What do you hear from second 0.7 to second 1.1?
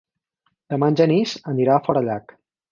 Demà en